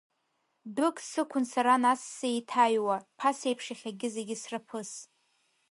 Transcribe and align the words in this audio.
Дәык 0.75 0.97
сықәын 1.09 1.45
сара 1.51 1.73
нас 1.83 2.01
сеиҭаҩуа, 2.15 2.95
ԥасеиԥш, 3.17 3.65
иахьагьы 3.69 4.07
зегьы 4.15 4.35
сраԥыс. 4.41 4.91